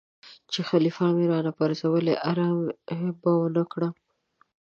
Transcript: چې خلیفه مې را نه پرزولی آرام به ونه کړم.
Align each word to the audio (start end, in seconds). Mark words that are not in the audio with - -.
چې 0.51 0.59
خلیفه 0.69 1.05
مې 1.15 1.25
را 1.31 1.39
نه 1.47 1.51
پرزولی 1.57 2.15
آرام 2.29 2.57
به 3.21 3.31
ونه 3.39 3.63
کړم. 3.71 3.93